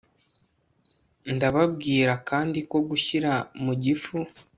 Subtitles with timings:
[1.35, 3.31] Ndababwira kandi ko gushyira
[3.63, 4.17] mu gifu